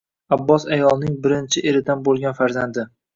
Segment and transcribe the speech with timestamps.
[0.35, 2.87] Abbos ayolning birinchi eridan bo`lgan farzandi